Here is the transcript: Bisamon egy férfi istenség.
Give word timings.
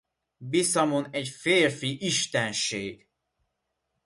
Bisamon 0.39 1.07
egy 1.11 1.27
férfi 1.29 2.05
istenség. 2.05 3.07